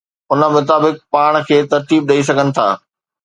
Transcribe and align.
ان 0.35 0.41
مطابق 0.55 0.95
پاڻ 1.17 1.31
کي 1.49 1.57
ترتيب 1.73 2.01
ڏئي 2.13 2.21
سگھن 2.31 2.47
ٿا. 2.59 2.67